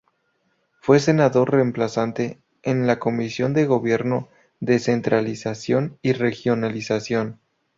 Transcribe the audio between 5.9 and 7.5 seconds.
y Regionalización.